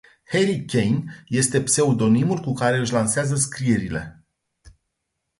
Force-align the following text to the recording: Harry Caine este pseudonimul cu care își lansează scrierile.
Harry 0.25 0.65
Caine 0.65 1.13
este 1.29 1.59
pseudonimul 1.67 2.37
cu 2.37 2.53
care 2.53 2.77
își 2.77 2.91
lansează 2.91 3.35
scrierile. 3.35 4.25